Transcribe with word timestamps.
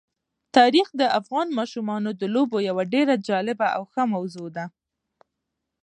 تاریخ 0.57 0.87
د 1.01 1.03
افغان 1.19 1.47
ماشومانو 1.59 2.09
د 2.21 2.23
لوبو 2.35 2.57
یوه 2.69 2.83
ډېره 2.93 3.15
جالبه 3.27 3.67
او 3.75 3.83
ښه 3.91 4.03
موضوع 4.13 4.47
ده. 4.57 4.65